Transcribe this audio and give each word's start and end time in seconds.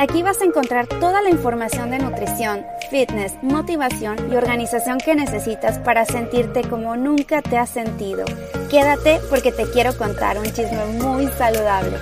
Aquí 0.00 0.22
vas 0.22 0.40
a 0.40 0.46
encontrar 0.46 0.86
toda 0.86 1.20
la 1.20 1.28
información 1.28 1.90
de 1.90 1.98
nutrición, 1.98 2.64
fitness, 2.90 3.34
motivación 3.42 4.16
y 4.32 4.34
organización 4.34 4.96
que 4.96 5.14
necesitas 5.14 5.78
para 5.78 6.06
sentirte 6.06 6.62
como 6.62 6.96
nunca 6.96 7.42
te 7.42 7.58
has 7.58 7.68
sentido. 7.68 8.24
Quédate 8.70 9.20
porque 9.28 9.52
te 9.52 9.70
quiero 9.70 9.94
contar 9.98 10.38
un 10.38 10.46
chisme 10.46 10.86
muy 11.02 11.26
saludable. 11.36 11.98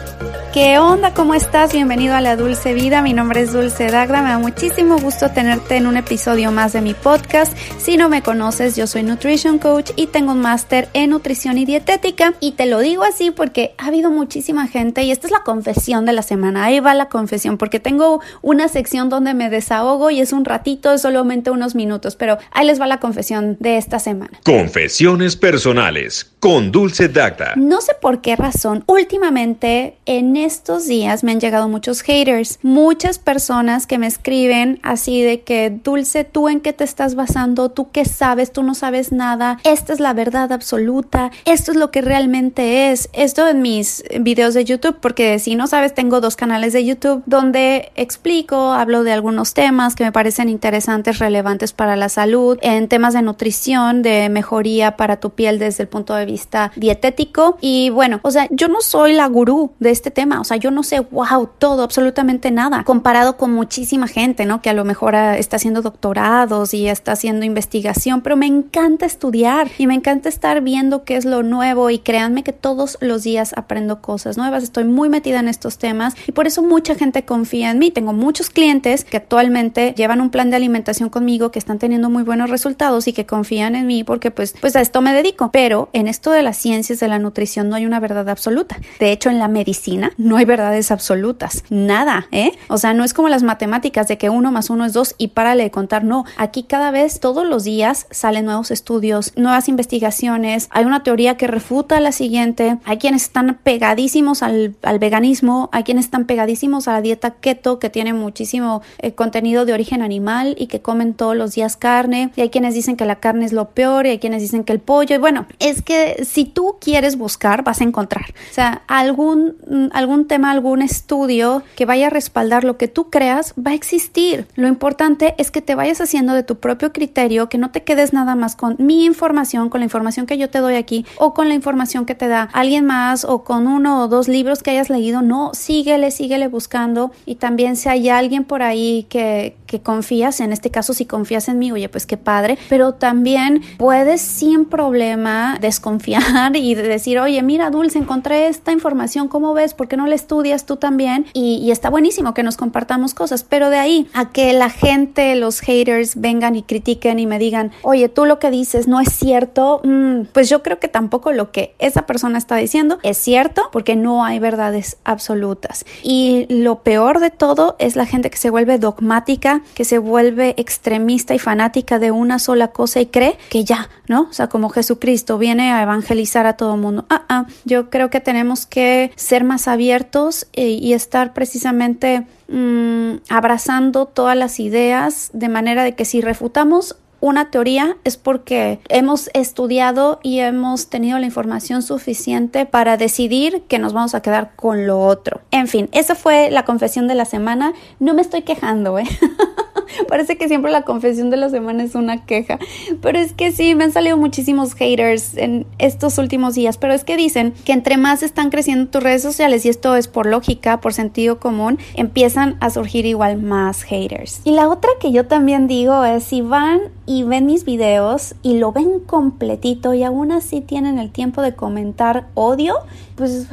¿Qué 0.53 0.79
onda? 0.79 1.13
¿Cómo 1.13 1.35
estás? 1.35 1.73
Bienvenido 1.73 2.15
a 2.15 2.23
la 2.23 2.35
Dulce 2.35 2.73
Vida. 2.73 3.03
Mi 3.03 3.13
nombre 3.13 3.43
es 3.43 3.53
Dulce 3.53 3.91
Dagda. 3.91 4.23
Me 4.23 4.31
da 4.31 4.39
muchísimo 4.39 4.99
gusto 4.99 5.31
tenerte 5.31 5.77
en 5.77 5.87
un 5.87 5.99
episodio 5.99 6.51
más 6.51 6.73
de 6.73 6.81
mi 6.81 6.95
podcast. 6.95 7.57
Si 7.79 7.99
no 7.99 8.09
me 8.09 8.23
conoces, 8.23 8.75
yo 8.75 8.87
soy 8.87 9.03
Nutrition 9.03 9.59
Coach 9.59 9.91
y 9.95 10.07
tengo 10.07 10.33
un 10.33 10.41
máster 10.41 10.89
en 10.95 11.11
nutrición 11.11 11.59
y 11.59 11.67
dietética. 11.67 12.33
Y 12.41 12.53
te 12.53 12.65
lo 12.65 12.79
digo 12.79 13.05
así 13.05 13.31
porque 13.31 13.75
ha 13.77 13.89
habido 13.89 14.11
muchísima 14.11 14.67
gente 14.69 15.03
y 15.03 15.11
esta 15.11 15.27
es 15.27 15.33
la 15.33 15.43
confesión 15.45 16.07
de 16.07 16.15
la 16.15 16.23
semana. 16.23 16.65
Ahí 16.65 16.81
va 16.81 16.95
la 16.95 17.11
confesión 17.11 17.59
porque 17.59 17.79
tengo 17.89 18.21
una 18.43 18.69
sección 18.69 19.09
donde 19.09 19.33
me 19.33 19.49
desahogo 19.49 20.11
y 20.11 20.21
es 20.21 20.35
un 20.35 20.45
ratito, 20.45 20.93
es 20.93 21.01
solamente 21.01 21.51
unos 21.51 21.75
minutos, 21.75 22.17
pero 22.17 22.37
ahí 22.53 22.67
les 22.67 22.79
va 22.79 22.87
la 22.87 23.01
confesión 23.01 23.57
de 23.61 23.79
esta 23.79 23.99
semana. 23.99 24.39
Confesiones 24.45 25.37
personales 25.37 26.31
con 26.39 26.71
Dulce 26.71 27.09
Dagda. 27.09 27.55
No 27.57 27.81
sé 27.81 27.95
por 27.99 28.21
qué 28.21 28.37
razón, 28.37 28.85
últimamente 28.87 29.97
en 30.05 30.37
estos 30.37 30.87
días 30.87 31.25
me 31.25 31.33
han 31.33 31.41
llegado 31.41 31.67
muchos 31.71 32.03
haters, 32.03 32.59
muchas 32.63 33.19
personas 33.19 33.87
que 33.87 33.97
me 33.97 34.07
escriben 34.07 34.81
así 34.83 35.23
de 35.23 35.41
que 35.41 35.71
Dulce, 35.71 36.25
¿tú 36.25 36.51
en 36.51 36.61
qué 36.61 36.75
te 36.75 36.85
estás 36.85 37.15
basando? 37.15 37.71
¿Tú 37.71 37.91
qué 37.91 38.05
sabes? 38.05 38.53
¿Tú 38.53 38.63
no 38.63 38.75
sabes 38.75 39.13
nada? 39.13 39.59
Esta 39.65 39.95
es 39.95 40.01
la 40.01 40.13
verdad 40.13 40.53
absoluta. 40.53 41.31
Esto 41.47 41.73
es 41.73 41.79
lo 41.79 41.91
que 41.91 42.03
realmente 42.03 42.93
es. 42.93 43.09
Esto 43.15 43.49
en 43.49 43.63
mis 43.63 44.05
videos 44.21 44.53
de 44.53 44.67
YouTube, 44.67 44.99
porque 45.01 45.39
si 45.39 45.55
no 45.55 45.67
sabes, 45.67 45.95
tengo 45.95 46.21
dos 46.21 46.37
canales 46.37 46.75
de 46.75 46.85
YouTube 46.85 47.23
donde 47.25 47.78
explico, 47.97 48.73
hablo 48.73 49.05
de 49.05 49.13
algunos 49.13 49.55
temas 49.55 49.95
que 49.95 50.05
me 50.05 50.13
parecen 50.13 50.49
interesantes, 50.49 51.19
relevantes 51.19 51.73
para 51.73 51.97
la 51.97 52.09
salud, 52.09 52.59
en 52.63 52.89
temas 52.89 53.15
de 53.15 53.23
nutrición, 53.23 54.03
de 54.03 54.29
mejoría 54.29 54.97
para 54.97 55.21
tu 55.21 55.31
piel 55.31 55.59
desde 55.59 55.83
el 55.85 55.89
punto 55.89 56.15
de 56.15 56.27
vista 56.27 56.73
dietético. 56.77 57.59
Y 57.61 57.91
bueno, 57.91 58.21
o 58.23 58.31
sea, 58.31 58.49
yo 58.51 58.69
no 58.69 58.81
soy 58.81 59.13
la 59.13 59.27
gurú 59.27 59.73
de 59.79 59.91
este 59.91 60.11
tema, 60.11 60.41
o 60.41 60.45
sea, 60.45 60.57
yo 60.57 60.71
no 60.71 60.83
sé, 60.83 61.01
wow, 61.01 61.49
todo, 61.59 61.83
absolutamente 61.83 62.51
nada, 62.51 62.85
comparado 62.85 63.37
con 63.37 63.53
muchísima 63.53 64.09
gente, 64.09 64.47
¿no? 64.47 64.63
Que 64.63 64.71
a 64.71 64.75
lo 64.75 64.85
mejor 64.85 65.15
ah, 65.17 65.37
está 65.37 65.57
haciendo 65.57 65.83
doctorados 65.83 66.75
y 66.75 66.89
está 66.89 67.13
haciendo 67.13 67.45
investigación, 67.45 68.23
pero 68.23 68.37
me 68.37 68.47
encanta 68.47 69.07
estudiar 69.07 69.69
y 69.79 69.87
me 69.87 69.95
encanta 69.95 70.29
estar 70.29 70.61
viendo 70.61 71.05
qué 71.05 71.17
es 71.17 71.25
lo 71.25 71.43
nuevo 71.43 71.91
y 71.91 71.99
créanme 71.99 72.43
que 72.43 72.53
todos 72.53 72.99
los 73.01 73.23
días 73.23 73.53
aprendo 73.57 74.01
cosas 74.01 74.37
nuevas, 74.37 74.63
estoy 74.63 74.85
muy 74.85 75.09
metida 75.09 75.41
en 75.41 75.49
estos 75.49 75.79
temas 75.79 76.15
y 76.27 76.33
por 76.33 76.47
eso 76.47 76.63
mucha 76.63 76.95
gente 76.95 77.25
confía 77.25 77.58
en 77.63 77.79
mí. 77.79 77.91
Tengo 77.91 78.13
muchos 78.13 78.51
clientes 78.51 79.05
que 79.05 79.17
actualmente 79.17 79.95
llevan 79.97 80.21
un 80.21 80.31
plan 80.31 80.51
de 80.51 80.57
alimentación 80.57 81.09
conmigo 81.09 81.51
que 81.51 81.59
están 81.59 81.79
teniendo 81.79 82.11
muy 82.11 82.23
buenos 82.23 82.51
resultados 82.51 83.09
y 83.09 83.13
que 83.13 83.27
confían 83.27 83.75
en 83.75 83.87
mí 83.87 84.05
porque 84.05 84.31
pues, 84.31 84.55
pues 84.61 84.77
a 84.77 84.81
esto 84.81 85.01
me 85.01 85.13
dedico. 85.13 85.51
Pero 85.53 85.89
en 85.93 86.09
esto 86.09 86.31
de 86.31 86.43
las 86.43 86.57
ciencias 86.57 87.01
de 87.01 87.09
la 87.09 87.19
nutrición 87.19 87.69
no 87.69 87.77
hay 87.77 87.87
una 87.87 88.01
verdad 88.01 88.29
absoluta. 88.29 88.79
De 89.01 89.13
hecho, 89.13 89.31
en 89.31 89.39
la 89.39 89.49
medicina 89.49 90.13
no 90.17 90.37
hay 90.37 90.45
verdades 90.45 90.91
absolutas. 90.91 91.65
Nada, 91.71 92.27
¿eh? 92.33 92.53
O 92.69 92.79
sea, 92.79 92.95
no 92.95 93.05
es 93.05 93.15
como 93.15 93.29
las 93.29 93.43
matemáticas 93.43 94.09
de 94.09 94.19
que 94.19 94.31
uno 94.31 94.53
más 94.53 94.71
uno 94.71 94.85
es 94.85 94.93
dos 94.93 95.15
y 95.19 95.29
párale 95.29 95.65
de 95.65 95.71
contar. 95.71 96.05
No, 96.05 96.25
aquí 96.37 96.63
cada 96.63 96.91
vez, 96.91 97.21
todos 97.21 97.47
los 97.47 97.65
días 97.65 98.07
salen 98.11 98.45
nuevos 98.45 98.71
estudios, 98.71 99.33
nuevas 99.37 99.69
investigaciones. 99.69 100.69
Hay 100.71 100.85
una 100.85 101.03
teoría 101.03 101.37
que 101.37 101.47
refuta 101.47 102.01
la 102.01 102.13
siguiente. 102.13 102.79
Hay 102.85 102.99
quienes 102.99 103.23
están 103.23 103.59
pegadísimos 103.63 104.43
al, 104.43 104.77
al 104.83 104.99
veganismo, 104.99 105.69
hay 105.73 105.85
quienes 105.85 106.07
están 106.07 106.27
pegadísimos 106.27 106.89
a 106.89 106.93
la 106.93 107.01
dieta 107.01 107.33
que 107.57 107.91
tiene 107.91 108.13
muchísimo 108.13 108.83
eh, 108.99 109.13
contenido 109.13 109.65
de 109.65 109.73
origen 109.73 110.03
animal 110.03 110.55
y 110.59 110.67
que 110.67 110.81
comen 110.81 111.15
todos 111.15 111.37
los 111.37 111.55
días 111.55 111.77
carne. 111.77 112.31
Y 112.37 112.43
hay 112.43 112.51
quienes 112.51 112.75
dicen 112.75 112.97
que 112.97 113.05
la 113.05 113.17
carne 113.17 113.45
es 113.45 113.53
lo 113.53 113.71
peor 113.71 114.07
y 114.07 114.11
hay 114.11 114.19
quienes 114.19 114.43
dicen 114.43 114.65
que 114.65 114.73
el 114.73 114.81
pollo. 114.81 115.17
Y 115.17 115.19
bueno, 115.19 115.47
es 115.59 115.83
que 115.83 116.25
si 116.25 116.45
tú 116.45 116.77
quieres 116.81 117.17
buscar, 117.17 117.65
vas 117.65 117.81
a 117.81 117.85
encontrar. 117.85 118.27
O 118.51 118.55
sea, 118.55 118.83
algún, 118.87 119.57
mm, 119.67 119.87
algún 119.93 120.27
tema, 120.27 120.51
algún 120.51 120.83
estudio 120.83 121.63
que 121.77 121.87
vaya 121.87 122.09
a 122.09 122.11
respaldar 122.11 122.65
lo 122.65 122.77
que 122.77 122.89
tú 122.89 123.11
creas, 123.11 123.55
va 123.55 123.73
a 123.73 123.75
existir. 123.75 124.47
Lo 124.55 124.69
importante 124.69 125.35
es 125.39 125.51
que 125.51 125.63
te 125.63 125.75
vayas 125.75 126.01
haciendo 126.01 126.35
de 126.35 126.43
tu 126.43 126.57
propio 126.57 126.93
criterio, 126.93 127.49
que 127.49 127.59
no 127.59 127.71
te 127.71 127.83
quedes 127.83 128.13
nada 128.13 128.35
más 128.35 128.57
con 128.57 128.77
mi 128.79 129.05
información, 129.05 129.69
con 129.71 129.81
la 129.81 129.85
información 129.85 130.27
que 130.27 130.39
yo 130.39 130.51
te 130.51 130.59
doy 130.59 130.77
aquí 130.77 131.07
o 131.17 131.35
con 131.35 131.49
la 131.49 131.55
información 131.55 132.07
que 132.07 132.15
te 132.15 132.29
da 132.29 132.49
alguien 132.53 132.85
más 132.85 133.25
o 133.25 133.45
con 133.45 133.67
uno 133.67 134.03
o 134.03 134.09
dos 134.09 134.29
libros 134.29 134.63
que 134.63 134.71
hayas 134.71 134.91
leído. 134.91 135.23
No, 135.23 135.53
síguele, 135.55 136.11
síguele 136.11 136.49
buscando 136.49 137.11
también 137.39 137.77
si 137.77 137.89
hay 137.89 138.09
alguien 138.09 138.45
por 138.45 138.63
ahí 138.63 139.07
que, 139.09 139.57
que 139.69 139.81
confías, 139.81 140.41
en 140.41 140.53
este 140.53 140.71
caso 140.71 140.95
si 140.95 141.07
confías 141.07 141.49
en 141.49 141.59
mí, 141.59 141.71
oye, 141.71 141.89
pues 141.89 142.07
qué 142.07 142.17
padre, 142.17 142.59
pero 142.69 142.95
también 142.95 143.63
puedes 143.77 144.21
sin 144.21 144.65
problema 144.65 145.59
desconfiar 145.61 146.57
y 146.57 146.75
decir, 146.75 147.19
oye, 147.21 147.43
mira, 147.43 147.71
Dulce, 147.71 147.99
encontré 147.99 148.49
esta 148.49 148.73
información, 148.73 149.29
¿cómo 149.29 149.55
ves? 149.55 149.75
¿Por 149.75 149.87
qué 149.89 149.97
no 149.97 150.07
la 150.07 150.15
estudias 150.15 150.67
tú 150.67 150.77
también? 150.77 151.27
Y, 151.33 151.69
está 151.69 151.91
buenísimo 151.91 152.33
que 152.33 152.43
nos 152.43 152.57
compartamos 152.57 153.13
cosas, 153.13 153.45
pero 153.45 153.69
de 153.69 153.77
ahí 153.77 154.09
a 154.15 154.31
que 154.31 154.55
la 154.55 154.71
gente, 154.71 155.37
los 155.37 155.61
haters, 155.61 156.19
vengan 156.19 156.57
y 156.57 156.63
critiquen 156.63 157.19
y 157.19 157.27
me 157.27 157.39
digan, 157.39 157.73
oye, 157.83 158.09
tú 158.09 158.25
lo 158.25 158.39
que 158.39 158.51
dices 158.51 158.89
no 158.89 159.01
es 159.01 159.13
cierto, 159.13 159.83
mm, 159.85 160.23
pues 160.33 160.49
yo 160.49 160.63
creo 160.63 160.81
que 160.81 160.89
tampoco 160.89 161.31
lo 161.33 161.53
que 161.53 161.75
esa 161.79 162.07
persona 162.07 162.39
está 162.39 162.57
diciendo 162.57 162.99
es 163.03 163.19
cierto 163.19 163.69
porque 163.71 163.97
no 163.97 164.25
hay 164.25 164.39
verdades 164.39 164.97
absolutas. 165.05 165.85
Y 166.03 166.47
lo 166.49 166.83
peor 166.83 167.21
de 167.21 167.28
todo 167.31 167.77
es 167.79 167.97
la 167.97 168.07
gente 168.07 168.31
que 168.31 168.37
se 168.37 168.51
vuelve 168.51 168.79
dogmática, 168.79 169.63
que 169.75 169.85
se 169.85 169.99
vuelve 169.99 170.55
extremista 170.57 171.35
y 171.35 171.39
fanática 171.39 171.99
de 171.99 172.11
una 172.11 172.39
sola 172.39 172.69
cosa 172.69 173.01
y 173.01 173.07
cree 173.07 173.39
que 173.51 173.65
ya, 173.65 173.89
¿no? 174.07 174.23
O 174.31 174.33
sea, 174.33 174.49
como 174.49 174.69
Jesucristo 174.69 175.39
viene 175.39 175.73
a 175.73 175.83
evangelizar 175.83 176.47
a 176.47 176.55
todo 176.55 176.77
mundo. 176.77 177.07
Ah, 177.11 177.25
ah, 177.29 177.47
yo 177.65 177.91
creo 177.91 178.11
que 178.11 178.21
tenemos 178.21 178.67
que 178.67 179.13
ser 179.17 179.45
más 179.45 179.69
abiertos 179.69 180.47
y, 180.55 180.79
y 180.85 180.93
estar 180.93 181.33
precisamente 181.33 182.27
mmm, 182.49 183.17
abrazando 183.29 184.07
todas 184.07 184.37
las 184.37 184.61
ideas 184.61 185.31
de 185.33 185.49
manera 185.49 185.85
de 185.85 185.95
que 185.95 186.05
si 186.05 186.21
refutamos 186.21 186.97
una 187.21 187.51
teoría 187.51 187.97
es 188.05 188.17
porque 188.17 188.81
hemos 188.89 189.31
estudiado 189.35 190.21
y 190.23 190.41
hemos 190.41 190.89
tenido 190.89 191.19
la 191.19 191.27
información 191.27 191.83
suficiente 191.83 192.67
para 192.67 192.97
decidir 192.97 193.63
que 193.69 193.79
nos 193.79 193.93
vamos 193.93 194.15
a 194.15 194.23
quedar 194.23 194.53
con 194.57 194.87
lo 194.87 195.01
otro. 195.01 195.41
En 195.51 195.69
fin, 195.69 195.89
esa 195.93 196.15
fue 196.15 196.51
la 196.51 196.65
confesión 196.65 197.09
de 197.09 197.15
la 197.15 197.25
semana. 197.25 197.73
No 197.99 198.15
me 198.15 198.23
estoy 198.23 198.43
quejando, 198.43 198.99
¿eh? 198.99 199.05
Parece 200.09 200.37
que 200.37 200.49
siempre 200.49 200.71
la 200.71 200.83
confesión 200.83 201.31
de 201.31 201.37
la 201.37 201.49
semana 201.49 201.83
es 201.83 201.95
una 201.95 202.25
queja. 202.25 202.59
Pero 203.01 203.19
es 203.19 203.33
que 203.33 203.53
sí, 203.53 203.75
me 203.75 203.85
han 203.85 203.93
salido 203.93 204.17
muchísimos 204.17 204.75
haters 204.75 205.37
en 205.37 205.67
estos 205.79 206.19
últimos 206.19 206.55
días. 206.55 206.79
Pero 206.79 206.93
es 206.95 207.05
que 207.05 207.17
dicen 207.17 207.55
que 207.65 207.73
entre 207.73 207.97
más 207.97 208.23
están 208.23 208.51
creciendo 208.51 208.91
tus 208.91 209.03
redes 209.03 209.23
sociales, 209.23 209.65
y 209.65 209.69
esto 209.69 209.97
es 209.97 210.09
por 210.09 210.27
lógica, 210.27 210.81
por 210.81 210.93
sentido 210.93 211.39
común, 211.39 211.79
empiezan 211.95 212.57
a 212.61 212.71
surgir 212.71 213.07
igual 213.07 213.41
más 213.41 213.83
haters. 213.83 214.41
Y 214.45 214.53
la 214.53 214.69
otra 214.69 214.91
que 215.01 215.13
yo 215.13 215.27
también 215.27 215.67
digo 215.67 216.05
es 216.05 216.25
si 216.25 216.41
van 216.41 216.81
y 217.07 217.23
ven 217.23 217.47
mis 217.47 217.65
videos 217.65 218.35
y 218.43 218.59
lo 218.59 218.73
ven 218.73 219.01
completito 219.01 219.95
y 219.95 220.03
aún 220.03 220.33
así 220.33 220.61
tienen 220.61 220.99
el 220.99 221.11
tiempo 221.11 221.43
de 221.43 221.55
comentar 221.55 222.27
odio, 222.35 222.75
pues 223.17 223.47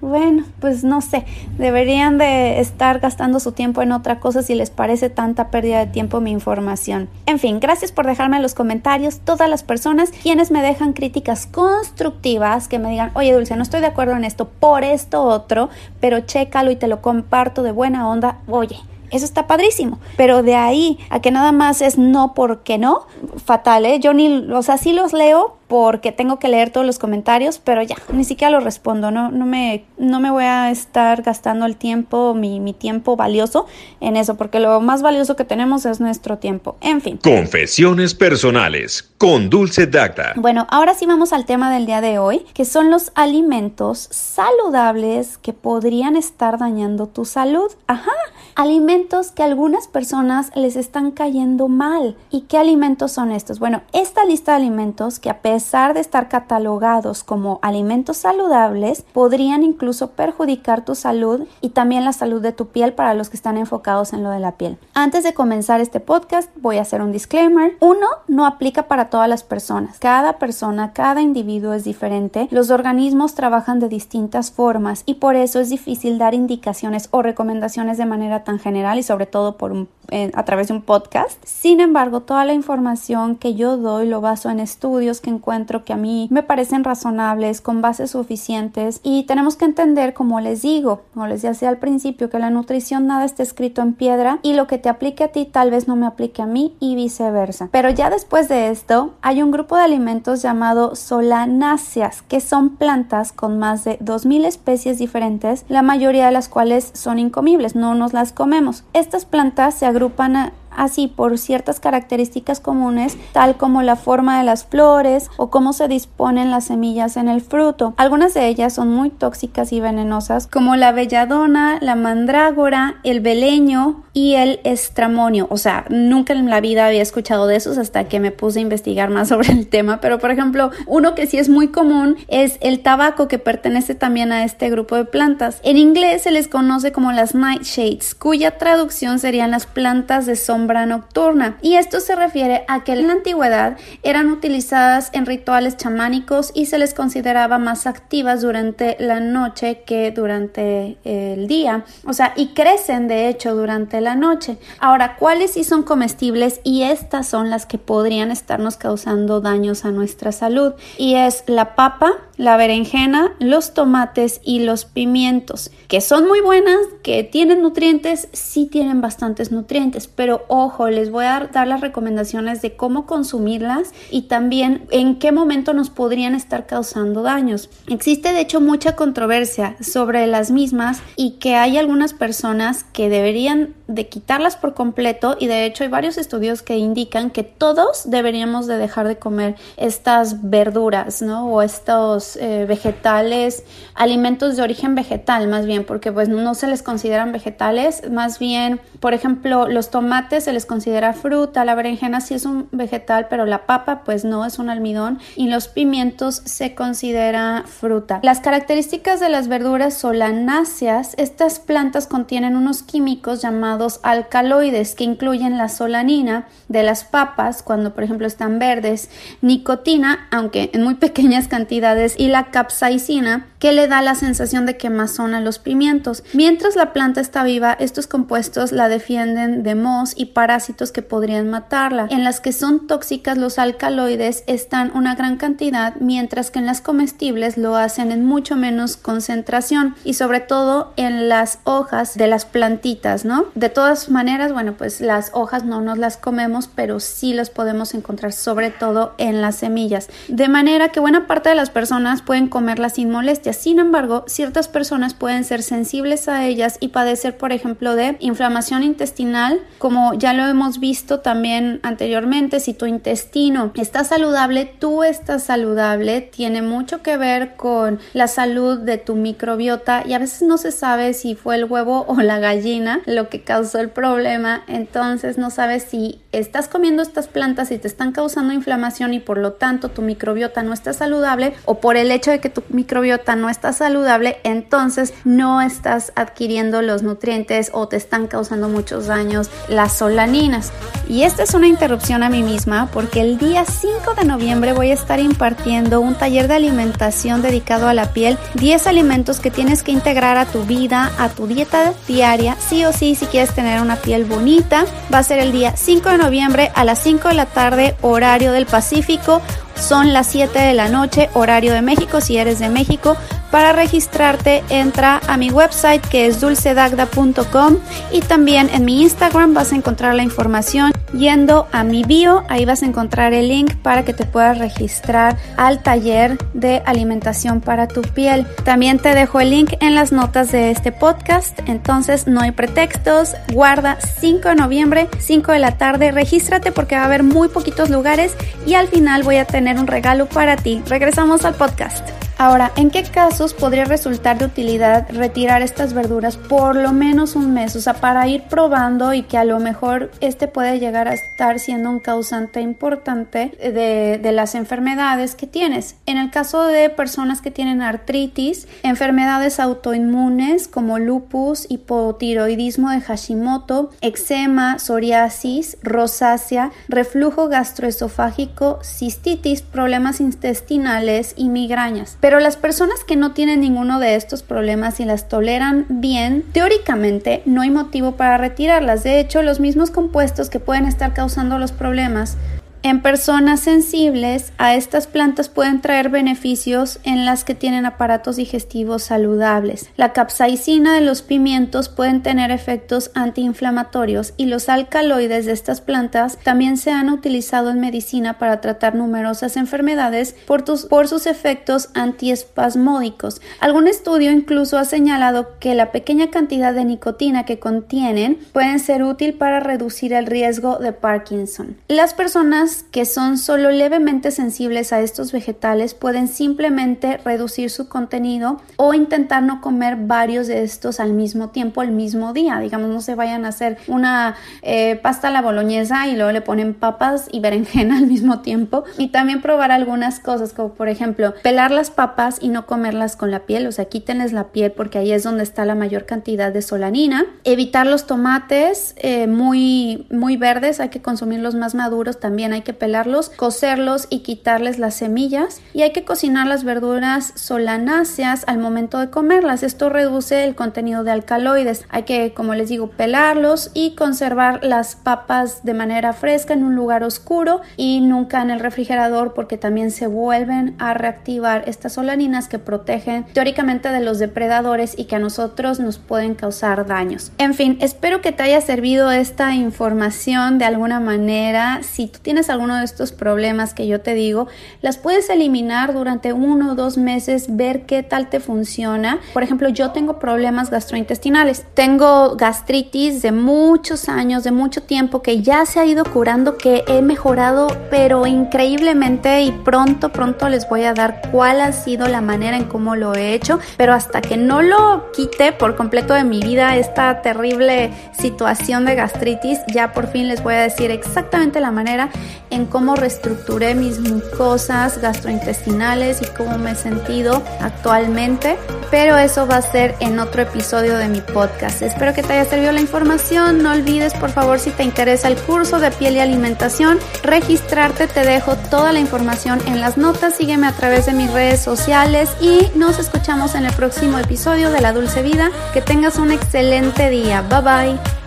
bueno, 0.00 0.44
pues 0.60 0.84
no 0.84 1.00
sé, 1.00 1.24
deberían 1.58 2.18
de 2.18 2.60
estar 2.60 3.00
gastando 3.00 3.40
su 3.40 3.52
tiempo 3.52 3.82
en 3.82 3.92
otra 3.92 4.18
cosa 4.20 4.42
si 4.42 4.54
les 4.54 4.70
parece 4.70 5.10
tanta 5.10 5.50
pérdida 5.50 5.78
de 5.78 5.86
tiempo 5.86 6.20
mi 6.20 6.30
información. 6.30 7.08
En 7.26 7.38
fin, 7.38 7.60
gracias 7.60 7.92
por 7.92 8.06
dejarme 8.06 8.36
en 8.36 8.42
los 8.42 8.54
comentarios 8.54 9.20
todas 9.20 9.48
las 9.48 9.62
personas 9.62 10.10
quienes 10.10 10.50
me 10.50 10.62
dejan 10.62 10.92
críticas 10.92 11.46
constructivas, 11.46 12.68
que 12.68 12.78
me 12.78 12.90
digan, 12.90 13.10
oye 13.14 13.32
Dulce, 13.32 13.56
no 13.56 13.62
estoy 13.62 13.80
de 13.80 13.86
acuerdo 13.86 14.16
en 14.16 14.24
esto, 14.24 14.48
por 14.48 14.84
esto 14.84 15.22
otro, 15.22 15.68
pero 16.00 16.20
chécalo 16.20 16.70
y 16.70 16.76
te 16.76 16.88
lo 16.88 17.02
comparto 17.02 17.62
de 17.62 17.72
buena 17.72 18.08
onda, 18.08 18.38
oye. 18.48 18.76
Eso 19.10 19.24
está 19.24 19.48
padrísimo. 19.48 19.98
Pero 20.16 20.44
de 20.44 20.54
ahí 20.54 20.96
a 21.10 21.20
que 21.20 21.32
nada 21.32 21.50
más 21.50 21.82
es 21.82 21.98
no 21.98 22.32
porque 22.32 22.78
no, 22.78 23.06
fatal, 23.44 23.84
¿eh? 23.84 23.98
Yo 23.98 24.14
ni, 24.14 24.48
o 24.52 24.62
sea, 24.62 24.78
sí 24.78 24.92
los 24.92 25.12
leo 25.12 25.56
porque 25.70 26.10
tengo 26.10 26.40
que 26.40 26.48
leer 26.48 26.70
todos 26.70 26.84
los 26.84 26.98
comentarios, 26.98 27.60
pero 27.62 27.80
ya, 27.80 27.94
ni 28.12 28.24
siquiera 28.24 28.50
los 28.50 28.64
respondo. 28.64 29.12
No, 29.12 29.30
no, 29.30 29.46
me, 29.46 29.84
no 29.98 30.18
me 30.18 30.28
voy 30.32 30.42
a 30.42 30.68
estar 30.72 31.22
gastando 31.22 31.64
el 31.64 31.76
tiempo, 31.76 32.34
mi, 32.34 32.58
mi 32.58 32.72
tiempo 32.72 33.14
valioso 33.14 33.66
en 34.00 34.16
eso, 34.16 34.34
porque 34.34 34.58
lo 34.58 34.80
más 34.80 35.00
valioso 35.00 35.36
que 35.36 35.44
tenemos 35.44 35.86
es 35.86 36.00
nuestro 36.00 36.38
tiempo. 36.38 36.76
En 36.80 37.00
fin. 37.00 37.18
Confesiones 37.22 38.14
personales 38.14 39.12
con 39.16 39.48
Dulce 39.48 39.86
Dacta. 39.86 40.32
Bueno, 40.34 40.66
ahora 40.70 40.94
sí 40.94 41.06
vamos 41.06 41.32
al 41.32 41.44
tema 41.44 41.72
del 41.72 41.86
día 41.86 42.00
de 42.00 42.18
hoy, 42.18 42.44
que 42.52 42.64
son 42.64 42.90
los 42.90 43.12
alimentos 43.14 44.08
saludables 44.10 45.38
que 45.38 45.52
podrían 45.52 46.16
estar 46.16 46.58
dañando 46.58 47.06
tu 47.06 47.24
salud. 47.24 47.70
Ajá. 47.86 48.10
alimentos 48.56 49.30
que 49.30 49.42
a 49.42 49.46
algunas 49.46 49.86
personas 49.86 50.50
les 50.56 50.74
están 50.74 51.12
cayendo 51.12 51.68
mal. 51.68 52.16
¿Y 52.30 52.42
qué 52.42 52.58
alimentos 52.58 53.12
son 53.12 53.30
estos? 53.30 53.60
Bueno, 53.60 53.82
esta 53.92 54.24
lista 54.24 54.52
de 54.52 54.56
alimentos 54.56 55.20
que 55.20 55.30
a 55.30 55.40
pesar 55.60 55.92
de 55.92 56.00
estar 56.00 56.30
catalogados 56.30 57.22
como 57.22 57.58
alimentos 57.60 58.16
saludables, 58.16 59.04
podrían 59.12 59.62
incluso 59.62 60.12
perjudicar 60.12 60.86
tu 60.86 60.94
salud 60.94 61.46
y 61.60 61.68
también 61.68 62.06
la 62.06 62.14
salud 62.14 62.40
de 62.40 62.52
tu 62.52 62.68
piel 62.68 62.94
para 62.94 63.12
los 63.12 63.28
que 63.28 63.36
están 63.36 63.58
enfocados 63.58 64.14
en 64.14 64.22
lo 64.22 64.30
de 64.30 64.40
la 64.40 64.52
piel. 64.52 64.78
Antes 64.94 65.22
de 65.22 65.34
comenzar 65.34 65.82
este 65.82 66.00
podcast, 66.00 66.48
voy 66.56 66.78
a 66.78 66.80
hacer 66.80 67.02
un 67.02 67.12
disclaimer. 67.12 67.76
Uno, 67.80 68.06
no 68.26 68.46
aplica 68.46 68.84
para 68.84 69.10
todas 69.10 69.28
las 69.28 69.42
personas. 69.42 69.98
Cada 69.98 70.38
persona, 70.38 70.94
cada 70.94 71.20
individuo 71.20 71.74
es 71.74 71.84
diferente. 71.84 72.48
Los 72.50 72.70
organismos 72.70 73.34
trabajan 73.34 73.80
de 73.80 73.90
distintas 73.90 74.50
formas 74.50 75.02
y 75.04 75.16
por 75.16 75.36
eso 75.36 75.60
es 75.60 75.68
difícil 75.68 76.16
dar 76.16 76.32
indicaciones 76.32 77.08
o 77.10 77.20
recomendaciones 77.20 77.98
de 77.98 78.06
manera 78.06 78.44
tan 78.44 78.58
general 78.58 78.98
y 78.98 79.02
sobre 79.02 79.26
todo 79.26 79.58
por 79.58 79.72
un 79.72 79.90
a 80.34 80.44
través 80.44 80.68
de 80.68 80.74
un 80.74 80.82
podcast. 80.82 81.42
Sin 81.44 81.80
embargo, 81.80 82.20
toda 82.20 82.44
la 82.44 82.52
información 82.52 83.36
que 83.36 83.54
yo 83.54 83.76
doy 83.76 84.08
lo 84.08 84.20
baso 84.20 84.50
en 84.50 84.60
estudios 84.60 85.20
que 85.20 85.30
encuentro 85.30 85.84
que 85.84 85.92
a 85.92 85.96
mí 85.96 86.28
me 86.30 86.42
parecen 86.42 86.84
razonables, 86.84 87.60
con 87.60 87.80
bases 87.80 88.10
suficientes 88.10 89.00
y 89.02 89.24
tenemos 89.24 89.56
que 89.56 89.64
entender, 89.64 90.14
como 90.14 90.40
les 90.40 90.62
digo, 90.62 91.02
como 91.14 91.26
les 91.26 91.42
decía 91.42 91.68
al 91.68 91.78
principio, 91.78 92.28
que 92.28 92.38
la 92.38 92.50
nutrición 92.50 93.06
nada 93.06 93.24
está 93.24 93.42
escrito 93.42 93.82
en 93.82 93.94
piedra 93.94 94.38
y 94.42 94.54
lo 94.54 94.66
que 94.66 94.78
te 94.78 94.88
aplique 94.88 95.24
a 95.24 95.28
ti 95.28 95.44
tal 95.46 95.70
vez 95.70 95.86
no 95.86 95.96
me 95.96 96.06
aplique 96.06 96.42
a 96.42 96.46
mí 96.46 96.74
y 96.80 96.96
viceversa. 96.96 97.68
Pero 97.70 97.90
ya 97.90 98.10
después 98.10 98.48
de 98.48 98.70
esto, 98.70 99.14
hay 99.22 99.42
un 99.42 99.50
grupo 99.50 99.76
de 99.76 99.82
alimentos 99.82 100.42
llamado 100.42 100.96
solanáceas, 100.96 102.22
que 102.22 102.40
son 102.40 102.76
plantas 102.76 103.32
con 103.32 103.58
más 103.58 103.84
de 103.84 103.98
2.000 104.00 104.44
especies 104.44 104.98
diferentes, 104.98 105.64
la 105.68 105.82
mayoría 105.82 106.26
de 106.26 106.32
las 106.32 106.48
cuales 106.48 106.90
son 106.94 107.18
incomibles, 107.18 107.76
no 107.76 107.94
nos 107.94 108.12
las 108.12 108.32
comemos. 108.32 108.84
Estas 108.92 109.24
plantas 109.24 109.74
se 109.74 109.86
agrupan 109.86 109.99
agrupan 110.00 110.48
así 110.70 111.08
por 111.08 111.38
ciertas 111.38 111.80
características 111.80 112.60
comunes, 112.60 113.16
tal 113.32 113.56
como 113.56 113.82
la 113.82 113.96
forma 113.96 114.38
de 114.38 114.44
las 114.44 114.64
flores 114.64 115.30
o 115.36 115.50
cómo 115.50 115.72
se 115.72 115.88
disponen 115.88 116.50
las 116.50 116.64
semillas 116.66 117.16
en 117.16 117.28
el 117.28 117.40
fruto. 117.40 117.94
Algunas 117.96 118.34
de 118.34 118.46
ellas 118.46 118.74
son 118.74 118.88
muy 118.88 119.10
tóxicas 119.10 119.72
y 119.72 119.80
venenosas, 119.80 120.46
como 120.46 120.76
la 120.76 120.92
belladona, 120.92 121.78
la 121.80 121.96
mandrágora, 121.96 123.00
el 123.04 123.20
beleño 123.20 124.04
y 124.12 124.34
el 124.34 124.60
estramonio. 124.64 125.46
O 125.50 125.56
sea, 125.56 125.84
nunca 125.88 126.32
en 126.32 126.48
la 126.48 126.60
vida 126.60 126.86
había 126.86 127.02
escuchado 127.02 127.46
de 127.46 127.56
esos 127.56 127.78
hasta 127.78 128.04
que 128.04 128.20
me 128.20 128.30
puse 128.30 128.58
a 128.58 128.62
investigar 128.62 129.10
más 129.10 129.28
sobre 129.30 129.52
el 129.52 129.68
tema, 129.68 130.00
pero 130.00 130.18
por 130.18 130.30
ejemplo, 130.30 130.70
uno 130.86 131.14
que 131.14 131.26
sí 131.26 131.38
es 131.38 131.48
muy 131.48 131.68
común 131.68 132.16
es 132.28 132.58
el 132.60 132.80
tabaco 132.80 133.28
que 133.28 133.38
pertenece 133.38 133.94
también 133.94 134.32
a 134.32 134.44
este 134.44 134.70
grupo 134.70 134.96
de 134.96 135.04
plantas. 135.04 135.60
En 135.62 135.76
inglés 135.76 136.22
se 136.22 136.30
les 136.30 136.48
conoce 136.48 136.92
como 136.92 137.12
las 137.12 137.34
nightshades, 137.34 138.14
cuya 138.14 138.58
traducción 138.58 139.18
serían 139.18 139.50
las 139.50 139.66
plantas 139.66 140.26
de 140.26 140.36
sombra 140.36 140.59
nocturna. 140.66 141.58
Y 141.62 141.74
esto 141.76 142.00
se 142.00 142.16
refiere 142.16 142.64
a 142.68 142.84
que 142.84 142.92
en 142.92 143.06
la 143.06 143.12
antigüedad 143.14 143.76
eran 144.02 144.30
utilizadas 144.30 145.10
en 145.12 145.26
rituales 145.26 145.76
chamánicos 145.76 146.52
y 146.54 146.66
se 146.66 146.78
les 146.78 146.94
consideraba 146.94 147.58
más 147.58 147.86
activas 147.86 148.42
durante 148.42 148.96
la 149.00 149.20
noche 149.20 149.82
que 149.86 150.10
durante 150.10 150.98
el 151.04 151.46
día. 151.46 151.84
O 152.06 152.12
sea, 152.12 152.32
y 152.36 152.48
crecen 152.48 153.08
de 153.08 153.28
hecho 153.28 153.54
durante 153.54 154.00
la 154.00 154.14
noche. 154.14 154.58
Ahora, 154.78 155.16
¿cuáles 155.16 155.52
sí 155.52 155.64
son 155.64 155.82
comestibles? 155.82 156.60
Y 156.64 156.82
estas 156.82 157.28
son 157.28 157.50
las 157.50 157.66
que 157.66 157.78
podrían 157.78 158.30
estarnos 158.30 158.76
causando 158.76 159.40
daños 159.40 159.84
a 159.84 159.90
nuestra 159.90 160.32
salud. 160.32 160.74
Y 160.96 161.14
es 161.14 161.44
la 161.46 161.74
papa, 161.74 162.12
la 162.40 162.56
berenjena, 162.56 163.34
los 163.38 163.74
tomates 163.74 164.40
y 164.42 164.60
los 164.60 164.86
pimientos, 164.86 165.70
que 165.88 166.00
son 166.00 166.26
muy 166.26 166.40
buenas, 166.40 166.78
que 167.02 167.22
tienen 167.22 167.60
nutrientes, 167.60 168.28
sí 168.32 168.66
tienen 168.66 169.02
bastantes 169.02 169.52
nutrientes, 169.52 170.08
pero 170.08 170.46
ojo, 170.48 170.88
les 170.88 171.10
voy 171.10 171.26
a 171.26 171.50
dar 171.52 171.68
las 171.68 171.82
recomendaciones 171.82 172.62
de 172.62 172.76
cómo 172.76 173.04
consumirlas 173.04 173.92
y 174.10 174.22
también 174.22 174.86
en 174.90 175.18
qué 175.18 175.32
momento 175.32 175.74
nos 175.74 175.90
podrían 175.90 176.34
estar 176.34 176.66
causando 176.66 177.20
daños. 177.20 177.68
Existe 177.88 178.32
de 178.32 178.40
hecho 178.40 178.62
mucha 178.62 178.96
controversia 178.96 179.76
sobre 179.82 180.26
las 180.26 180.50
mismas 180.50 181.02
y 181.16 181.32
que 181.32 181.56
hay 181.56 181.76
algunas 181.76 182.14
personas 182.14 182.84
que 182.84 183.10
deberían 183.10 183.74
de 183.86 184.08
quitarlas 184.08 184.56
por 184.56 184.72
completo 184.72 185.36
y 185.38 185.46
de 185.46 185.66
hecho 185.66 185.84
hay 185.84 185.90
varios 185.90 186.16
estudios 186.16 186.62
que 186.62 186.78
indican 186.78 187.30
que 187.30 187.42
todos 187.42 188.08
deberíamos 188.08 188.66
de 188.66 188.78
dejar 188.78 189.08
de 189.08 189.18
comer 189.18 189.56
estas 189.76 190.48
verduras, 190.48 191.20
¿no? 191.20 191.46
O 191.48 191.60
estos 191.60 192.29
eh, 192.36 192.66
vegetales, 192.68 193.64
alimentos 193.94 194.56
de 194.56 194.62
origen 194.62 194.94
vegetal 194.94 195.48
más 195.48 195.66
bien, 195.66 195.84
porque 195.84 196.12
pues 196.12 196.28
no 196.28 196.54
se 196.54 196.66
les 196.66 196.82
consideran 196.82 197.32
vegetales, 197.32 198.10
más 198.10 198.38
bien, 198.38 198.80
por 199.00 199.14
ejemplo, 199.14 199.68
los 199.68 199.90
tomates 199.90 200.44
se 200.44 200.52
les 200.52 200.66
considera 200.66 201.12
fruta, 201.12 201.64
la 201.64 201.74
berenjena 201.74 202.20
sí 202.20 202.34
es 202.34 202.44
un 202.44 202.68
vegetal, 202.72 203.26
pero 203.28 203.46
la 203.46 203.66
papa 203.66 204.02
pues 204.04 204.24
no 204.24 204.44
es 204.44 204.58
un 204.58 204.70
almidón 204.70 205.18
y 205.36 205.48
los 205.48 205.68
pimientos 205.68 206.42
se 206.44 206.74
considera 206.74 207.64
fruta. 207.66 208.20
Las 208.22 208.40
características 208.40 209.20
de 209.20 209.28
las 209.28 209.48
verduras 209.48 209.94
solanáceas, 209.94 211.14
estas 211.16 211.58
plantas 211.60 212.06
contienen 212.06 212.56
unos 212.56 212.82
químicos 212.82 213.42
llamados 213.42 214.00
alcaloides 214.02 214.94
que 214.94 215.04
incluyen 215.04 215.58
la 215.58 215.68
solanina 215.68 216.46
de 216.68 216.82
las 216.82 217.04
papas 217.04 217.62
cuando 217.62 217.94
por 217.94 218.04
ejemplo 218.04 218.26
están 218.26 218.58
verdes, 218.58 219.10
nicotina, 219.40 220.28
aunque 220.30 220.70
en 220.72 220.82
muy 220.82 220.94
pequeñas 220.94 221.48
cantidades, 221.48 222.14
y 222.20 222.28
la 222.28 222.50
capsaicina 222.50 223.46
que 223.60 223.72
le 223.72 223.86
da 223.86 224.02
la 224.02 224.16
sensación 224.16 224.66
de 224.66 224.76
quemazón 224.76 225.34
a 225.34 225.40
los 225.40 225.60
pimientos. 225.60 226.24
Mientras 226.32 226.74
la 226.74 226.92
planta 226.92 227.20
está 227.20 227.44
viva, 227.44 227.76
estos 227.78 228.06
compuestos 228.06 228.72
la 228.72 228.88
defienden 228.88 229.62
de 229.62 229.74
mos 229.74 230.14
y 230.16 230.26
parásitos 230.26 230.90
que 230.90 231.02
podrían 231.02 231.48
matarla. 231.50 232.08
En 232.10 232.24
las 232.24 232.40
que 232.40 232.52
son 232.52 232.86
tóxicas 232.86 233.36
los 233.36 233.58
alcaloides 233.58 234.44
están 234.46 234.90
una 234.94 235.14
gran 235.14 235.36
cantidad, 235.36 235.94
mientras 235.96 236.50
que 236.50 236.58
en 236.58 236.66
las 236.66 236.80
comestibles 236.80 237.58
lo 237.58 237.76
hacen 237.76 238.10
en 238.12 238.24
mucho 238.24 238.56
menos 238.56 238.96
concentración 238.96 239.94
y 240.04 240.14
sobre 240.14 240.40
todo 240.40 240.94
en 240.96 241.28
las 241.28 241.58
hojas 241.64 242.14
de 242.14 242.26
las 242.26 242.46
plantitas, 242.46 243.26
¿no? 243.26 243.44
De 243.54 243.68
todas 243.68 244.08
maneras, 244.08 244.54
bueno, 244.54 244.74
pues 244.78 245.02
las 245.02 245.30
hojas 245.34 245.64
no 245.64 245.82
nos 245.82 245.98
las 245.98 246.16
comemos, 246.16 246.68
pero 246.74 246.98
sí 246.98 247.34
las 247.34 247.50
podemos 247.50 247.92
encontrar 247.92 248.32
sobre 248.32 248.70
todo 248.70 249.12
en 249.18 249.42
las 249.42 249.56
semillas. 249.56 250.08
De 250.28 250.48
manera 250.48 250.88
que 250.88 251.00
buena 251.00 251.26
parte 251.26 251.50
de 251.50 251.54
las 251.54 251.68
personas 251.68 252.22
pueden 252.22 252.48
comerlas 252.48 252.94
sin 252.94 253.10
Sin 253.52 253.78
embargo, 253.78 254.24
ciertas 254.26 254.68
personas 254.68 255.14
pueden 255.14 255.44
ser 255.44 255.62
sensibles 255.62 256.28
a 256.28 256.44
ellas 256.44 256.76
y 256.80 256.88
padecer, 256.88 257.36
por 257.36 257.52
ejemplo, 257.52 257.94
de 257.94 258.16
inflamación 258.20 258.82
intestinal, 258.82 259.60
como 259.78 260.14
ya 260.14 260.32
lo 260.32 260.46
hemos 260.46 260.80
visto 260.80 261.20
también 261.20 261.80
anteriormente. 261.82 262.60
Si 262.60 262.74
tu 262.74 262.86
intestino 262.86 263.72
está 263.74 264.04
saludable, 264.04 264.64
tú 264.78 265.02
estás 265.02 265.44
saludable, 265.44 266.20
tiene 266.20 266.62
mucho 266.62 267.02
que 267.02 267.16
ver 267.16 267.56
con 267.56 267.98
la 268.12 268.28
salud 268.28 268.78
de 268.78 268.98
tu 268.98 269.14
microbiota 269.14 270.02
y 270.06 270.14
a 270.14 270.18
veces 270.18 270.42
no 270.42 270.58
se 270.58 270.72
sabe 270.72 271.14
si 271.14 271.34
fue 271.34 271.56
el 271.56 271.64
huevo 271.64 272.04
o 272.08 272.20
la 272.20 272.38
gallina 272.38 273.00
lo 273.06 273.28
que 273.28 273.42
causó 273.42 273.78
el 273.78 273.90
problema, 273.90 274.62
entonces 274.66 275.38
no 275.38 275.50
sabes 275.50 275.84
si 275.84 276.20
estás 276.32 276.68
comiendo 276.68 277.02
estas 277.02 277.28
plantas 277.28 277.70
y 277.70 277.78
te 277.78 277.88
están 277.88 278.12
causando 278.12 278.52
inflamación 278.52 279.14
y 279.14 279.20
por 279.20 279.38
lo 279.38 279.52
tanto 279.52 279.88
tu 279.88 280.02
microbiota 280.02 280.62
no 280.62 280.72
está 280.72 280.92
saludable 280.92 281.54
o 281.64 281.80
por 281.80 281.96
el 281.96 282.10
hecho 282.10 282.30
de 282.30 282.40
que 282.40 282.50
tu 282.50 282.62
microbiota 282.68 283.36
no 283.40 283.50
está 283.50 283.72
saludable, 283.72 284.38
entonces 284.44 285.14
no 285.24 285.60
estás 285.60 286.12
adquiriendo 286.14 286.82
los 286.82 287.02
nutrientes 287.02 287.70
o 287.72 287.88
te 287.88 287.96
están 287.96 288.26
causando 288.26 288.68
muchos 288.68 289.06
daños 289.06 289.50
las 289.68 289.94
solaninas. 289.94 290.72
Y 291.08 291.22
esta 291.22 291.42
es 291.42 291.54
una 291.54 291.66
interrupción 291.66 292.22
a 292.22 292.28
mí 292.28 292.42
misma 292.42 292.88
porque 292.92 293.20
el 293.20 293.38
día 293.38 293.64
5 293.64 294.14
de 294.14 294.24
noviembre 294.24 294.72
voy 294.72 294.90
a 294.90 294.94
estar 294.94 295.18
impartiendo 295.18 296.00
un 296.00 296.14
taller 296.14 296.46
de 296.46 296.54
alimentación 296.54 297.42
dedicado 297.42 297.88
a 297.88 297.94
la 297.94 298.12
piel, 298.12 298.38
10 298.54 298.86
alimentos 298.86 299.40
que 299.40 299.50
tienes 299.50 299.82
que 299.82 299.92
integrar 299.92 300.36
a 300.36 300.46
tu 300.46 300.64
vida, 300.64 301.10
a 301.18 301.28
tu 301.28 301.46
dieta 301.46 301.92
diaria, 302.06 302.56
sí 302.60 302.84
o 302.84 302.92
sí 302.92 303.14
si 303.14 303.26
quieres 303.26 303.54
tener 303.54 303.80
una 303.80 303.96
piel 303.96 304.24
bonita. 304.24 304.84
Va 305.12 305.18
a 305.18 305.22
ser 305.22 305.40
el 305.40 305.52
día 305.52 305.76
5 305.76 306.10
de 306.10 306.18
noviembre 306.18 306.70
a 306.74 306.84
las 306.84 307.00
5 307.00 307.28
de 307.28 307.34
la 307.34 307.46
tarde, 307.46 307.96
horario 308.02 308.52
del 308.52 308.66
Pacífico. 308.66 309.42
Son 309.80 310.12
las 310.12 310.28
7 310.28 310.58
de 310.58 310.74
la 310.74 310.88
noche, 310.88 311.30
horario 311.34 311.72
de 311.72 311.82
México, 311.82 312.20
si 312.20 312.36
eres 312.36 312.58
de 312.58 312.68
México. 312.68 313.16
Para 313.50 313.72
registrarte, 313.72 314.62
entra 314.68 315.20
a 315.26 315.36
mi 315.36 315.50
website 315.50 316.06
que 316.06 316.26
es 316.26 316.40
dulcedagda.com 316.40 317.78
y 318.12 318.20
también 318.20 318.70
en 318.72 318.84
mi 318.84 319.02
Instagram 319.02 319.54
vas 319.54 319.72
a 319.72 319.76
encontrar 319.76 320.14
la 320.14 320.22
información. 320.22 320.92
Yendo 321.12 321.66
a 321.72 321.82
mi 321.82 322.04
bio, 322.04 322.44
ahí 322.48 322.64
vas 322.64 322.82
a 322.82 322.86
encontrar 322.86 323.32
el 323.32 323.48
link 323.48 323.74
para 323.76 324.04
que 324.04 324.14
te 324.14 324.24
puedas 324.24 324.58
registrar 324.58 325.36
al 325.56 325.82
taller 325.82 326.38
de 326.54 326.82
alimentación 326.86 327.60
para 327.60 327.88
tu 327.88 328.02
piel. 328.02 328.46
También 328.64 328.98
te 328.98 329.14
dejo 329.14 329.40
el 329.40 329.50
link 329.50 329.72
en 329.80 329.94
las 329.94 330.12
notas 330.12 330.52
de 330.52 330.70
este 330.70 330.92
podcast, 330.92 331.58
entonces 331.66 332.26
no 332.26 332.40
hay 332.40 332.52
pretextos. 332.52 333.34
Guarda 333.52 333.98
5 334.20 334.50
de 334.50 334.54
noviembre, 334.54 335.08
5 335.18 335.52
de 335.52 335.58
la 335.58 335.78
tarde, 335.78 336.12
regístrate 336.12 336.70
porque 336.70 336.94
va 336.94 337.02
a 337.02 337.06
haber 337.06 337.24
muy 337.24 337.48
poquitos 337.48 337.90
lugares 337.90 338.34
y 338.64 338.74
al 338.74 338.88
final 338.88 339.22
voy 339.22 339.36
a 339.36 339.44
tener 339.44 339.78
un 339.78 339.86
regalo 339.86 340.26
para 340.26 340.56
ti. 340.56 340.82
Regresamos 340.86 341.44
al 341.44 341.54
podcast. 341.54 342.29
Ahora, 342.42 342.72
¿en 342.76 342.88
qué 342.88 343.02
casos 343.02 343.52
podría 343.52 343.84
resultar 343.84 344.38
de 344.38 344.46
utilidad 344.46 345.06
retirar 345.10 345.60
estas 345.60 345.92
verduras 345.92 346.38
por 346.38 346.74
lo 346.74 346.90
menos 346.90 347.36
un 347.36 347.52
mes? 347.52 347.76
O 347.76 347.82
sea, 347.82 347.92
para 347.92 348.26
ir 348.28 348.44
probando 348.44 349.12
y 349.12 349.24
que 349.24 349.36
a 349.36 349.44
lo 349.44 349.60
mejor 349.60 350.10
este 350.22 350.48
puede 350.48 350.78
llegar 350.78 351.06
a 351.06 351.12
estar 351.12 351.58
siendo 351.58 351.90
un 351.90 352.00
causante 352.00 352.62
importante 352.62 353.52
de, 353.60 354.32
las 354.32 354.54
enfermedades 354.54 355.34
que 355.34 355.46
tienes. 355.46 355.96
En 356.06 356.16
el 356.16 356.30
caso 356.30 356.64
de 356.64 356.88
personas 356.88 357.42
que 357.42 357.50
tienen 357.50 357.82
artritis, 357.82 358.66
enfermedades 358.84 359.60
autoinmunes 359.60 360.66
como 360.66 360.98
lupus, 360.98 361.66
hipotiroidismo 361.68 362.88
de 362.88 363.02
Hashimoto, 363.02 363.90
eczema, 364.00 364.78
psoriasis, 364.78 365.76
rosácea, 365.82 366.70
reflujo 366.88 367.48
gastroesofágico, 367.48 368.78
cistitis, 368.82 369.60
problemas 369.60 370.20
intestinales 370.20 371.34
y 371.36 371.50
migrañas. 371.50 372.16
Las 372.38 372.56
personas 372.56 373.02
que 373.02 373.16
no 373.16 373.32
tienen 373.32 373.60
ninguno 373.60 373.98
de 373.98 374.14
estos 374.14 374.44
problemas 374.44 375.00
y 375.00 375.04
las 375.04 375.28
toleran 375.28 375.86
bien, 375.88 376.44
teóricamente 376.52 377.42
no 377.46 377.62
hay 377.62 377.70
motivo 377.70 378.12
para 378.12 378.38
retirarlas. 378.38 379.02
De 379.02 379.18
hecho, 379.18 379.42
los 379.42 379.58
mismos 379.58 379.90
compuestos 379.90 380.50
que 380.50 380.60
pueden 380.60 380.84
estar 380.84 381.14
causando 381.14 381.58
los 381.58 381.72
problemas 381.72 382.36
en 382.82 383.02
personas 383.02 383.60
sensibles 383.60 384.52
a 384.56 384.74
estas 384.74 385.06
plantas 385.06 385.48
pueden 385.48 385.82
traer 385.82 386.08
beneficios 386.08 386.98
en 387.04 387.26
las 387.26 387.44
que 387.44 387.54
tienen 387.54 387.84
aparatos 387.84 388.36
digestivos 388.36 389.02
saludables. 389.02 389.90
La 389.96 390.12
capsaicina 390.12 390.94
de 390.94 391.02
los 391.02 391.20
pimientos 391.20 391.88
pueden 391.90 392.22
tener 392.22 392.50
efectos 392.50 393.10
antiinflamatorios 393.14 394.32
y 394.38 394.46
los 394.46 394.68
alcaloides 394.68 395.46
de 395.46 395.52
estas 395.52 395.80
plantas 395.82 396.38
también 396.42 396.78
se 396.78 396.90
han 396.90 397.10
utilizado 397.10 397.70
en 397.70 397.80
medicina 397.80 398.38
para 398.38 398.60
tratar 398.60 398.94
numerosas 398.94 399.56
enfermedades 399.56 400.34
por, 400.46 400.64
por 400.88 401.06
sus 401.06 401.26
efectos 401.26 401.90
antiespasmódicos. 401.94 403.42
Algún 403.60 403.88
estudio 403.88 404.32
incluso 404.32 404.78
ha 404.78 404.84
señalado 404.86 405.58
que 405.58 405.74
la 405.74 405.92
pequeña 405.92 406.30
cantidad 406.30 406.72
de 406.72 406.86
nicotina 406.86 407.44
que 407.44 407.58
contienen 407.58 408.38
pueden 408.52 408.78
ser 408.78 409.02
útil 409.02 409.34
para 409.34 409.60
reducir 409.60 410.14
el 410.14 410.26
riesgo 410.26 410.78
de 410.78 410.92
Parkinson. 410.92 411.76
Las 411.88 412.14
personas 412.14 412.69
que 412.90 413.04
son 413.04 413.38
solo 413.38 413.70
levemente 413.70 414.30
sensibles 414.30 414.92
a 414.92 415.00
estos 415.00 415.32
vegetales 415.32 415.94
pueden 415.94 416.28
simplemente 416.28 417.18
reducir 417.18 417.70
su 417.70 417.88
contenido 417.88 418.60
o 418.76 418.94
intentar 418.94 419.42
no 419.42 419.60
comer 419.60 419.96
varios 419.96 420.46
de 420.46 420.62
estos 420.62 421.00
al 421.00 421.12
mismo 421.12 421.50
tiempo, 421.50 421.82
el 421.82 421.92
mismo 421.92 422.32
día. 422.32 422.58
Digamos, 422.58 422.88
no 422.90 423.00
se 423.00 423.14
vayan 423.14 423.44
a 423.44 423.48
hacer 423.48 423.78
una 423.86 424.36
eh, 424.62 424.96
pasta 425.02 425.28
a 425.28 425.30
la 425.30 425.42
boloñesa 425.42 426.06
y 426.08 426.16
luego 426.16 426.32
le 426.32 426.40
ponen 426.40 426.74
papas 426.74 427.28
y 427.30 427.40
berenjena 427.40 427.96
al 427.98 428.06
mismo 428.06 428.40
tiempo. 428.40 428.84
Y 428.98 429.08
también 429.08 429.42
probar 429.42 429.72
algunas 429.72 430.20
cosas, 430.20 430.52
como 430.52 430.74
por 430.74 430.88
ejemplo, 430.88 431.34
pelar 431.42 431.70
las 431.70 431.90
papas 431.90 432.38
y 432.40 432.48
no 432.48 432.66
comerlas 432.66 433.16
con 433.16 433.30
la 433.30 433.40
piel, 433.40 433.66
o 433.66 433.72
sea, 433.72 433.86
quítenles 433.86 434.32
la 434.32 434.48
piel 434.48 434.72
porque 434.72 434.98
ahí 434.98 435.12
es 435.12 435.22
donde 435.22 435.42
está 435.42 435.64
la 435.64 435.74
mayor 435.74 436.06
cantidad 436.06 436.52
de 436.52 436.62
solanina. 436.62 437.26
Evitar 437.44 437.86
los 437.86 438.06
tomates 438.06 438.94
eh, 438.98 439.26
muy, 439.26 440.06
muy 440.10 440.36
verdes, 440.36 440.80
hay 440.80 440.88
que 440.88 441.02
consumirlos 441.02 441.54
más 441.54 441.74
maduros 441.74 442.20
también, 442.20 442.52
hay 442.60 442.64
que 442.64 442.74
pelarlos, 442.74 443.30
cocerlos 443.30 444.06
y 444.10 444.18
quitarles 444.18 444.78
las 444.78 444.94
semillas 444.94 445.62
y 445.72 445.80
hay 445.82 445.92
que 445.92 446.04
cocinar 446.04 446.46
las 446.46 446.62
verduras 446.62 447.32
solanáceas 447.34 448.44
al 448.46 448.58
momento 448.58 448.98
de 448.98 449.08
comerlas. 449.08 449.62
Esto 449.62 449.88
reduce 449.88 450.44
el 450.44 450.54
contenido 450.54 451.02
de 451.02 451.10
alcaloides. 451.10 451.86
Hay 451.88 452.02
que, 452.02 452.34
como 452.34 452.54
les 452.54 452.68
digo, 452.68 452.90
pelarlos 452.90 453.70
y 453.72 453.94
conservar 453.94 454.62
las 454.62 454.94
papas 454.94 455.64
de 455.64 455.72
manera 455.72 456.12
fresca 456.12 456.52
en 456.52 456.64
un 456.64 456.76
lugar 456.76 457.02
oscuro 457.02 457.62
y 457.78 458.00
nunca 458.00 458.42
en 458.42 458.50
el 458.50 458.60
refrigerador 458.60 459.32
porque 459.32 459.56
también 459.56 459.90
se 459.90 460.06
vuelven 460.06 460.76
a 460.78 460.92
reactivar 460.92 461.64
estas 461.66 461.94
solaninas 461.94 462.46
que 462.46 462.58
protegen 462.58 463.24
teóricamente 463.32 463.88
de 463.88 464.00
los 464.00 464.18
depredadores 464.18 464.98
y 464.98 465.04
que 465.04 465.16
a 465.16 465.18
nosotros 465.18 465.80
nos 465.80 465.98
pueden 465.98 466.34
causar 466.34 466.86
daños. 466.86 467.32
En 467.38 467.54
fin, 467.54 467.78
espero 467.80 468.20
que 468.20 468.32
te 468.32 468.42
haya 468.42 468.60
servido 468.60 469.10
esta 469.10 469.54
información 469.54 470.58
de 470.58 470.66
alguna 470.66 471.00
manera. 471.00 471.80
Si 471.82 472.08
tú 472.08 472.18
alguno 472.50 472.76
de 472.76 472.84
estos 472.84 473.12
problemas 473.12 473.74
que 473.74 473.86
yo 473.86 474.00
te 474.00 474.14
digo, 474.14 474.48
las 474.82 474.98
puedes 474.98 475.30
eliminar 475.30 475.94
durante 475.94 476.32
uno 476.32 476.72
o 476.72 476.74
dos 476.74 476.98
meses, 476.98 477.56
ver 477.56 477.86
qué 477.86 478.02
tal 478.02 478.28
te 478.28 478.40
funciona. 478.40 479.18
Por 479.32 479.42
ejemplo, 479.42 479.68
yo 479.68 479.90
tengo 479.92 480.18
problemas 480.18 480.70
gastrointestinales. 480.70 481.64
Tengo 481.74 482.36
gastritis 482.36 483.22
de 483.22 483.32
muchos 483.32 484.08
años, 484.08 484.44
de 484.44 484.52
mucho 484.52 484.82
tiempo, 484.82 485.22
que 485.22 485.42
ya 485.42 485.64
se 485.66 485.80
ha 485.80 485.86
ido 485.86 486.04
curando, 486.04 486.56
que 486.56 486.84
he 486.86 487.02
mejorado, 487.02 487.68
pero 487.90 488.26
increíblemente 488.26 489.42
y 489.42 489.52
pronto, 489.52 490.10
pronto 490.10 490.48
les 490.48 490.68
voy 490.68 490.84
a 490.84 490.94
dar 490.94 491.22
cuál 491.30 491.60
ha 491.60 491.72
sido 491.72 492.08
la 492.08 492.20
manera 492.20 492.56
en 492.56 492.64
cómo 492.64 492.96
lo 492.96 493.14
he 493.14 493.34
hecho. 493.34 493.58
Pero 493.76 493.94
hasta 493.94 494.20
que 494.20 494.36
no 494.36 494.62
lo 494.62 495.10
quite 495.12 495.52
por 495.52 495.76
completo 495.76 496.14
de 496.14 496.24
mi 496.24 496.40
vida, 496.40 496.76
esta 496.76 497.22
terrible 497.22 497.90
situación 498.12 498.84
de 498.84 498.94
gastritis, 498.94 499.58
ya 499.72 499.92
por 499.92 500.06
fin 500.08 500.28
les 500.28 500.42
voy 500.42 500.54
a 500.54 500.60
decir 500.60 500.90
exactamente 500.90 501.60
la 501.60 501.70
manera 501.70 502.10
en 502.50 502.66
cómo 502.66 502.96
reestructuré 502.96 503.74
mis 503.74 503.98
mucosas 504.00 504.98
gastrointestinales 504.98 506.22
y 506.22 506.26
cómo 506.36 506.58
me 506.58 506.72
he 506.72 506.74
sentido 506.74 507.42
actualmente, 507.60 508.56
pero 508.90 509.16
eso 509.16 509.46
va 509.46 509.56
a 509.56 509.62
ser 509.62 509.94
en 510.00 510.18
otro 510.18 510.42
episodio 510.42 510.96
de 510.98 511.08
mi 511.08 511.20
podcast. 511.20 511.82
Espero 511.82 512.12
que 512.12 512.22
te 512.22 512.32
haya 512.32 512.44
servido 512.44 512.72
la 512.72 512.80
información. 512.80 513.62
No 513.62 513.72
olvides, 513.72 514.14
por 514.14 514.30
favor, 514.30 514.58
si 514.58 514.70
te 514.70 514.82
interesa 514.82 515.28
el 515.28 515.36
curso 515.36 515.78
de 515.78 515.90
piel 515.90 516.16
y 516.16 516.20
alimentación, 516.20 516.98
registrarte. 517.22 518.06
Te 518.06 518.24
dejo 518.24 518.56
toda 518.56 518.92
la 518.92 519.00
información 519.00 519.60
en 519.66 519.80
las 519.80 519.96
notas. 519.96 520.34
Sígueme 520.34 520.66
a 520.66 520.72
través 520.72 521.06
de 521.06 521.12
mis 521.12 521.32
redes 521.32 521.60
sociales 521.60 522.30
y 522.40 522.68
nos 522.74 522.98
escuchamos 522.98 523.54
en 523.54 523.66
el 523.66 523.72
próximo 523.72 524.18
episodio 524.18 524.70
de 524.70 524.80
La 524.80 524.92
Dulce 524.92 525.22
Vida. 525.22 525.50
Que 525.72 525.82
tengas 525.82 526.18
un 526.18 526.32
excelente 526.32 527.10
día. 527.10 527.42
Bye 527.42 527.60
bye. 527.60 528.19